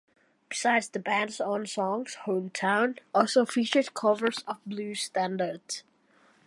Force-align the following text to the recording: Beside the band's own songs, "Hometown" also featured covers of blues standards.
Beside 0.49 0.81
the 0.93 0.99
band's 0.99 1.39
own 1.39 1.67
songs, 1.67 2.17
"Hometown" 2.25 2.97
also 3.13 3.45
featured 3.45 3.93
covers 3.93 4.43
of 4.47 4.57
blues 4.65 5.01
standards. 5.03 5.83